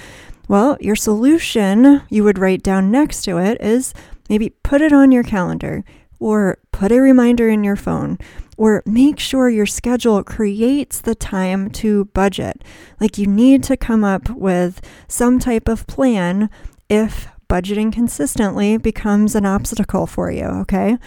Well, 0.51 0.75
your 0.81 0.97
solution 0.97 2.01
you 2.09 2.25
would 2.25 2.37
write 2.37 2.61
down 2.61 2.91
next 2.91 3.21
to 3.21 3.37
it 3.37 3.61
is 3.61 3.93
maybe 4.27 4.49
put 4.49 4.81
it 4.81 4.91
on 4.91 5.09
your 5.09 5.23
calendar 5.23 5.85
or 6.19 6.57
put 6.73 6.91
a 6.91 6.99
reminder 6.99 7.47
in 7.47 7.63
your 7.63 7.77
phone 7.77 8.17
or 8.57 8.83
make 8.85 9.17
sure 9.17 9.47
your 9.47 9.65
schedule 9.65 10.21
creates 10.25 10.99
the 10.99 11.15
time 11.15 11.69
to 11.69 12.03
budget. 12.03 12.65
Like 12.99 13.17
you 13.17 13.27
need 13.27 13.63
to 13.63 13.77
come 13.77 14.03
up 14.03 14.29
with 14.31 14.81
some 15.07 15.39
type 15.39 15.69
of 15.69 15.87
plan 15.87 16.49
if 16.89 17.29
budgeting 17.47 17.93
consistently 17.93 18.75
becomes 18.75 19.35
an 19.35 19.45
obstacle 19.45 20.05
for 20.05 20.29
you, 20.31 20.43
okay? 20.43 20.97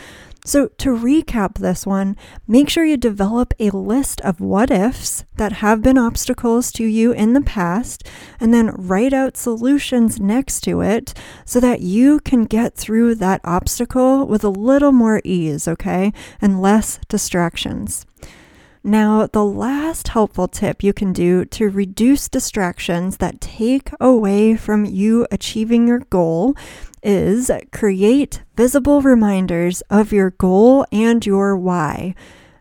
So, 0.47 0.69
to 0.77 0.91
recap 0.91 1.55
this 1.55 1.87
one, 1.87 2.19
make 2.47 2.69
sure 2.69 2.85
you 2.85 2.99
develop 2.99 3.55
a 3.59 3.71
list 3.71 4.21
of 4.21 4.43
what 4.43 4.71
ifs 4.71 5.25
that 5.37 5.53
have 5.53 5.81
been 5.81 5.97
obstacles 5.97 6.71
to 6.73 6.85
you 6.85 7.13
in 7.13 7.33
the 7.33 7.41
past, 7.41 8.07
and 8.39 8.53
then 8.53 8.75
write 8.77 9.15
out 9.15 9.39
solutions 9.39 10.21
next 10.21 10.61
to 10.65 10.83
it 10.83 11.15
so 11.47 11.61
that 11.61 11.81
you 11.81 12.21
can 12.21 12.45
get 12.45 12.75
through 12.75 13.15
that 13.15 13.41
obstacle 13.43 14.27
with 14.27 14.45
a 14.45 14.51
little 14.51 14.93
more 14.93 15.23
ease, 15.25 15.67
okay, 15.67 16.13
and 16.43 16.61
less 16.61 17.01
distractions. 17.09 18.05
Now, 18.87 19.27
the 19.27 19.47
last 19.47 20.09
helpful 20.09 20.47
tip 20.47 20.83
you 20.83 20.93
can 20.93 21.15
do 21.15 21.47
to 21.47 21.71
reduce 21.71 22.29
distractions 22.29 23.17
that 23.17 23.41
take 23.41 23.91
away 23.99 24.57
from 24.57 24.85
you 24.85 25.27
achieving 25.31 25.89
your 25.89 26.01
goal 26.01 26.55
is 27.03 27.51
create 27.73 28.43
visible 28.57 29.01
reminders 29.01 29.81
of 29.89 30.13
your 30.13 30.33
goal 30.33 30.85
and 30.93 31.25
your 31.25 31.57
why. 31.57 32.15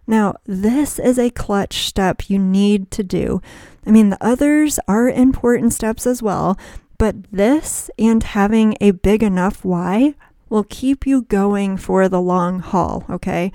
Now, 0.08 0.36
this 0.46 0.98
is 0.98 1.20
a 1.20 1.30
clutch 1.30 1.80
step 1.80 2.30
you 2.30 2.39
need 2.39 2.89
to 2.92 3.03
do. 3.03 3.42
I 3.86 3.92
mean, 3.92 4.10
the 4.10 4.25
others 4.25 4.80
are 4.88 5.10
important 5.10 5.74
steps 5.74 6.08
as 6.08 6.24
well, 6.24 6.58
but 6.98 7.30
this 7.34 7.92
and 8.00 8.24
having 8.24 8.77
a 8.80 8.92
big 8.92 9.24
enough 9.24 9.65
why 9.65 10.15
will 10.48 10.63
keep 10.63 11.06
you 11.06 11.24
going 11.24 11.75
for 11.75 12.08
the 12.08 12.22
long 12.22 12.60
haul, 12.60 13.03
okay? 13.10 13.51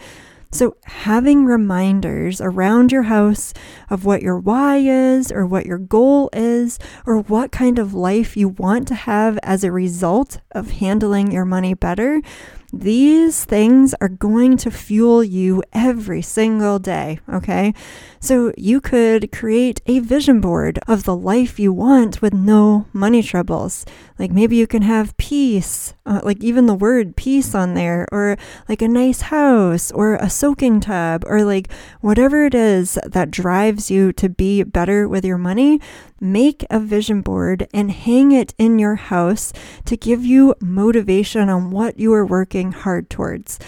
So, 0.51 0.77
having 0.85 1.45
reminders 1.45 2.41
around 2.41 2.91
your 2.91 3.03
house 3.03 3.53
of 3.91 4.07
what 4.07 4.23
your 4.23 4.39
why 4.39 4.79
is, 4.79 5.31
or 5.31 5.45
what 5.45 5.67
your 5.67 5.77
goal 5.77 6.31
is, 6.33 6.79
or 7.05 7.19
what 7.19 7.53
kind 7.53 7.79
of 7.79 7.93
life 7.93 8.35
you 8.35 8.49
want 8.49 8.89
to 8.89 8.95
have 8.95 9.39
as 9.43 9.63
a 9.63 9.71
result 9.71 10.41
of 10.53 10.71
handling 10.71 11.31
your 11.31 11.45
money 11.45 11.75
better 11.75 12.23
These 12.71 13.47
things 13.47 13.95
are 13.99 14.11
going 14.11 14.59
to 14.59 14.71
fuel 14.71 15.25
you 15.25 15.63
every 15.73 16.21
single 16.21 16.79
day, 16.79 17.19
okay? 17.27 17.73
So 18.21 18.53
you 18.59 18.83
could 18.83 19.33
create 19.33 19.81
a 19.87 20.01
vision 20.01 20.41
board 20.43 20.79
of 20.87 21.05
the 21.05 21.17
life 21.17 21.59
you 21.59 21.73
want 21.73 22.21
with 22.21 22.35
no 22.35 22.87
money 22.93 23.23
troubles. 23.23 23.87
Like 24.19 24.33
maybe 24.33 24.57
you 24.57 24.67
can 24.67 24.83
have 24.83 25.17
peace, 25.17 25.95
uh, 26.05 26.21
like 26.23 26.45
even 26.45 26.67
the 26.67 26.75
word 26.75 27.17
peace 27.17 27.55
on 27.55 27.73
there, 27.73 28.07
or 28.13 28.37
like 28.69 28.83
a 28.83 28.89
nice 28.89 29.23
house, 29.23 29.91
or 29.93 30.17
a 30.17 30.29
soaking 30.29 30.81
tub, 30.81 31.25
or 31.27 31.45
like 31.45 31.73
whatever 32.01 32.45
it 32.45 32.55
is 32.55 32.99
that 33.07 33.31
drives 33.31 33.91
you 33.91 34.13
to 34.15 34.29
be 34.29 34.63
better 34.63 35.09
with 35.09 35.25
your 35.25 35.39
money. 35.39 35.81
Make 36.21 36.67
a 36.69 36.81
vision 36.81 37.23
board 37.23 37.69
and 37.73 37.93
hang 37.93 38.33
it 38.33 38.53
in 38.59 38.81
your 38.81 38.97
house 38.97 39.53
to 39.85 39.97
give 39.97 40.27
you 40.27 40.57
motivation 40.61 41.49
on 41.49 41.71
what 41.71 42.01
you 42.01 42.13
are 42.13 42.27
working 42.59 42.73
hard 42.73 43.09
towards. 43.09 43.59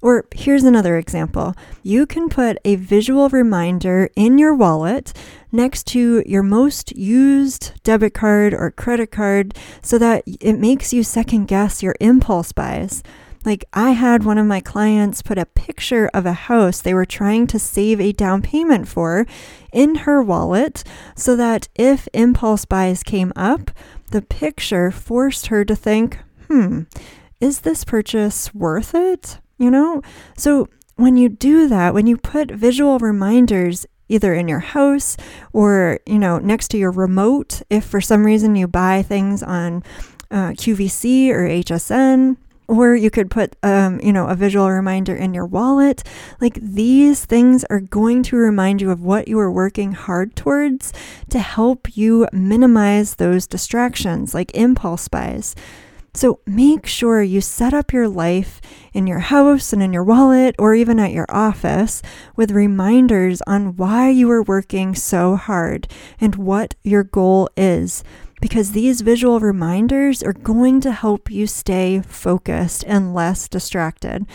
Or 0.00 0.26
here's 0.32 0.64
another 0.64 0.96
example 0.96 1.54
you 1.82 2.06
can 2.06 2.28
put 2.28 2.56
a 2.64 2.76
visual 2.76 3.28
reminder 3.28 4.08
in 4.14 4.38
your 4.38 4.54
wallet 4.54 5.12
next 5.50 5.86
to 5.88 6.22
your 6.24 6.42
most 6.42 6.96
used 6.96 7.72
debit 7.82 8.14
card 8.14 8.54
or 8.54 8.70
credit 8.70 9.10
card 9.10 9.54
so 9.82 9.98
that 9.98 10.22
it 10.26 10.58
makes 10.58 10.92
you 10.92 11.02
second 11.02 11.46
guess 11.46 11.82
your 11.82 11.96
impulse 12.00 12.52
buys. 12.52 13.02
Like, 13.44 13.64
I 13.72 13.92
had 13.92 14.24
one 14.24 14.38
of 14.38 14.46
my 14.46 14.60
clients 14.60 15.22
put 15.22 15.38
a 15.38 15.46
picture 15.46 16.10
of 16.12 16.26
a 16.26 16.48
house 16.48 16.80
they 16.80 16.92
were 16.94 17.06
trying 17.06 17.46
to 17.48 17.58
save 17.58 18.00
a 18.00 18.12
down 18.12 18.42
payment 18.42 18.88
for 18.88 19.26
in 19.72 20.06
her 20.06 20.22
wallet 20.22 20.84
so 21.16 21.36
that 21.36 21.68
if 21.74 22.08
impulse 22.12 22.64
buys 22.64 23.02
came 23.02 23.32
up, 23.36 23.70
the 24.10 24.22
picture 24.22 24.90
forced 24.90 25.46
her 25.46 25.64
to 25.64 25.76
think, 25.76 26.18
hmm, 26.48 26.82
is 27.40 27.60
this 27.60 27.84
purchase 27.84 28.54
worth 28.54 28.94
it? 28.94 29.40
you 29.58 29.70
know? 29.70 30.02
So 30.36 30.68
when 30.96 31.16
you 31.16 31.28
do 31.28 31.68
that, 31.68 31.92
when 31.94 32.06
you 32.06 32.16
put 32.16 32.50
visual 32.50 32.98
reminders 32.98 33.86
either 34.08 34.32
in 34.32 34.48
your 34.48 34.60
house 34.60 35.16
or, 35.52 36.00
you 36.06 36.18
know, 36.18 36.38
next 36.38 36.68
to 36.68 36.78
your 36.78 36.90
remote, 36.90 37.62
if 37.68 37.84
for 37.84 38.00
some 38.00 38.24
reason 38.24 38.56
you 38.56 38.66
buy 38.66 39.02
things 39.02 39.42
on 39.42 39.82
uh, 40.30 40.50
QVC 40.50 41.30
or 41.30 41.46
HSN, 41.48 42.36
or 42.68 42.94
you 42.94 43.10
could 43.10 43.30
put 43.30 43.56
um, 43.62 43.98
you 44.00 44.12
know 44.12 44.26
a 44.26 44.34
visual 44.34 44.70
reminder 44.70 45.16
in 45.16 45.32
your 45.32 45.46
wallet 45.46 46.02
like 46.38 46.58
these 46.60 47.24
things 47.24 47.64
are 47.70 47.80
going 47.80 48.22
to 48.22 48.36
remind 48.36 48.82
you 48.82 48.90
of 48.90 49.02
what 49.02 49.26
you 49.26 49.38
are 49.38 49.50
working 49.50 49.92
hard 49.92 50.36
towards 50.36 50.92
to 51.30 51.38
help 51.38 51.96
you 51.96 52.28
minimize 52.30 53.14
those 53.14 53.46
distractions 53.46 54.34
like 54.34 54.54
impulse 54.54 55.08
buys 55.08 55.54
so 56.18 56.40
make 56.46 56.84
sure 56.84 57.22
you 57.22 57.40
set 57.40 57.72
up 57.72 57.92
your 57.92 58.08
life 58.08 58.60
in 58.92 59.06
your 59.06 59.20
house 59.20 59.72
and 59.72 59.80
in 59.80 59.92
your 59.92 60.02
wallet 60.02 60.56
or 60.58 60.74
even 60.74 60.98
at 60.98 61.12
your 61.12 61.26
office 61.28 62.02
with 62.34 62.50
reminders 62.50 63.40
on 63.46 63.76
why 63.76 64.10
you 64.10 64.28
are 64.32 64.42
working 64.42 64.96
so 64.96 65.36
hard 65.36 65.86
and 66.20 66.34
what 66.34 66.74
your 66.82 67.04
goal 67.04 67.48
is. 67.56 68.02
Because 68.40 68.72
these 68.72 69.00
visual 69.00 69.38
reminders 69.38 70.20
are 70.24 70.32
going 70.32 70.80
to 70.80 70.90
help 70.90 71.30
you 71.30 71.46
stay 71.46 72.00
focused 72.00 72.82
and 72.88 73.14
less 73.14 73.46
distracted. 73.46 74.26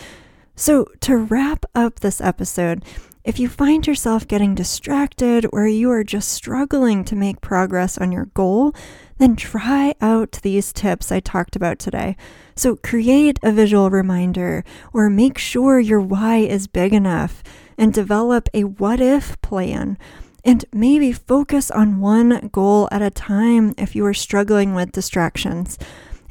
So, 0.56 0.86
to 1.00 1.18
wrap 1.18 1.66
up 1.74 2.00
this 2.00 2.18
episode, 2.18 2.82
if 3.24 3.40
you 3.40 3.48
find 3.48 3.86
yourself 3.86 4.28
getting 4.28 4.54
distracted 4.54 5.46
or 5.50 5.66
you 5.66 5.90
are 5.90 6.04
just 6.04 6.28
struggling 6.28 7.04
to 7.04 7.16
make 7.16 7.40
progress 7.40 7.96
on 7.96 8.12
your 8.12 8.26
goal, 8.26 8.74
then 9.16 9.34
try 9.34 9.94
out 10.02 10.38
these 10.42 10.74
tips 10.74 11.10
I 11.10 11.20
talked 11.20 11.56
about 11.56 11.78
today. 11.78 12.16
So, 12.54 12.76
create 12.76 13.38
a 13.42 13.50
visual 13.50 13.88
reminder 13.88 14.62
or 14.92 15.08
make 15.08 15.38
sure 15.38 15.80
your 15.80 16.02
why 16.02 16.36
is 16.38 16.66
big 16.66 16.92
enough 16.92 17.42
and 17.78 17.94
develop 17.94 18.50
a 18.52 18.64
what 18.64 19.00
if 19.00 19.40
plan. 19.40 19.96
And 20.44 20.66
maybe 20.74 21.10
focus 21.10 21.70
on 21.70 22.00
one 22.00 22.50
goal 22.52 22.88
at 22.92 23.00
a 23.00 23.08
time 23.08 23.74
if 23.78 23.96
you 23.96 24.04
are 24.04 24.12
struggling 24.12 24.74
with 24.74 24.92
distractions. 24.92 25.78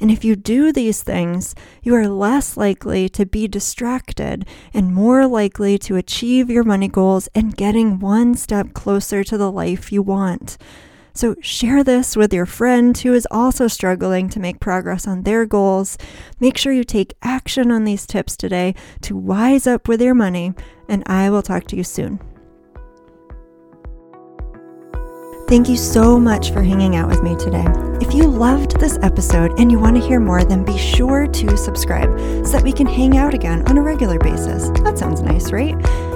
And 0.00 0.10
if 0.10 0.24
you 0.24 0.36
do 0.36 0.72
these 0.72 1.02
things, 1.02 1.54
you 1.82 1.94
are 1.94 2.08
less 2.08 2.56
likely 2.56 3.08
to 3.10 3.24
be 3.24 3.48
distracted 3.48 4.46
and 4.72 4.94
more 4.94 5.26
likely 5.26 5.78
to 5.78 5.96
achieve 5.96 6.50
your 6.50 6.64
money 6.64 6.88
goals 6.88 7.28
and 7.34 7.56
getting 7.56 7.98
one 7.98 8.34
step 8.34 8.74
closer 8.74 9.24
to 9.24 9.38
the 9.38 9.50
life 9.50 9.92
you 9.92 10.02
want. 10.02 10.58
So, 11.16 11.36
share 11.40 11.84
this 11.84 12.16
with 12.16 12.34
your 12.34 12.44
friend 12.44 12.98
who 12.98 13.14
is 13.14 13.28
also 13.30 13.68
struggling 13.68 14.28
to 14.30 14.40
make 14.40 14.58
progress 14.58 15.06
on 15.06 15.22
their 15.22 15.46
goals. 15.46 15.96
Make 16.40 16.58
sure 16.58 16.72
you 16.72 16.82
take 16.82 17.14
action 17.22 17.70
on 17.70 17.84
these 17.84 18.04
tips 18.04 18.36
today 18.36 18.74
to 19.02 19.16
wise 19.16 19.64
up 19.68 19.86
with 19.86 20.02
your 20.02 20.14
money, 20.14 20.54
and 20.88 21.04
I 21.06 21.30
will 21.30 21.42
talk 21.42 21.68
to 21.68 21.76
you 21.76 21.84
soon. 21.84 22.18
Thank 25.46 25.68
you 25.68 25.76
so 25.76 26.18
much 26.18 26.52
for 26.52 26.62
hanging 26.62 26.96
out 26.96 27.06
with 27.08 27.22
me 27.22 27.36
today. 27.36 27.66
If 28.00 28.14
you 28.14 28.26
loved 28.26 28.80
this 28.80 28.98
episode 29.02 29.60
and 29.60 29.70
you 29.70 29.78
want 29.78 29.94
to 29.96 30.02
hear 30.02 30.18
more, 30.18 30.42
then 30.42 30.64
be 30.64 30.78
sure 30.78 31.26
to 31.26 31.54
subscribe 31.56 32.08
so 32.46 32.52
that 32.52 32.62
we 32.64 32.72
can 32.72 32.86
hang 32.86 33.18
out 33.18 33.34
again 33.34 33.62
on 33.68 33.76
a 33.76 33.82
regular 33.82 34.18
basis. 34.18 34.70
That 34.80 34.96
sounds 34.98 35.20
nice, 35.20 35.52
right? 35.52 35.74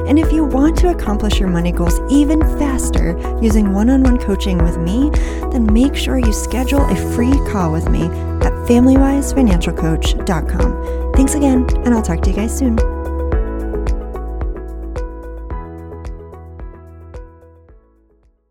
And 0.09 0.19
if 0.19 0.33
you 0.33 0.45
want 0.45 0.79
to 0.79 0.89
accomplish 0.89 1.39
your 1.39 1.51
money 1.51 1.73
goals 1.73 2.01
even 2.11 2.41
faster 2.59 3.19
using 3.43 3.75
one 3.75 3.91
on 3.91 4.03
one 4.03 4.19
coaching 4.19 4.57
with 4.59 4.79
me, 4.79 5.11
then 5.51 5.71
make 5.73 5.95
sure 5.95 6.19
you 6.19 6.33
schedule 6.33 6.89
a 6.89 6.97
free 7.15 7.39
call 7.51 7.71
with 7.71 7.91
me 7.91 8.05
at 8.05 8.53
FamilyWiseFinancialCoach.com. 8.67 11.13
Thanks 11.13 11.35
again, 11.35 11.67
and 11.85 11.95
I'll 11.95 12.03
talk 12.03 12.23
to 12.23 12.31
you 12.31 12.37
guys 12.37 12.57
soon. 12.57 12.98